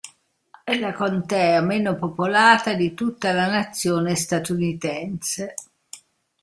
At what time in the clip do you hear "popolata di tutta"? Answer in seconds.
1.95-3.31